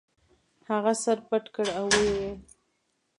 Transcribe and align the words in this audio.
هغه 0.69 0.93
سر 1.03 1.17
پټ 1.27 1.45
کړ 1.55 1.67
او 1.77 1.85
ویې 1.93 2.09
ویل. 2.15 2.39